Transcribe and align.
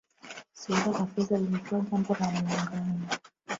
Suala 0.53 0.89
la 0.91 1.05
fedha 1.05 1.37
lilikuwa 1.37 1.81
jambo 1.91 2.15
la 2.19 2.31
Muungano 2.31 3.07